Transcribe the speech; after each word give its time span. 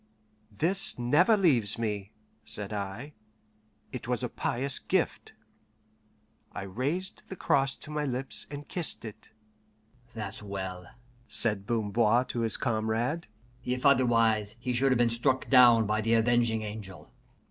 "This 0.49 0.97
never 0.97 1.37
leaves 1.37 1.77
me," 1.77 2.11
said 2.43 2.73
I; 2.73 3.13
"it 3.91 4.07
was 4.07 4.23
a 4.23 4.29
pious 4.29 4.79
gift." 4.79 5.33
I 6.53 6.63
raised 6.63 7.21
the 7.29 7.35
cross 7.35 7.75
to 7.75 7.91
my 7.91 8.03
lips, 8.05 8.47
and 8.49 8.67
kissed 8.67 9.05
it. 9.05 9.29
"That's 10.13 10.41
well," 10.41 10.87
said 11.27 11.67
Bamboir 11.67 12.25
to 12.29 12.39
his 12.39 12.57
comrade. 12.57 13.27
"If 13.63 13.85
otherwise, 13.85 14.55
he 14.57 14.73
should 14.73 14.91
have 14.91 14.97
been 14.97 15.11
struck 15.11 15.47
down 15.51 15.85
by 15.85 16.01
the 16.01 16.15
Avenging 16.15 16.63
Angel." 16.63 17.11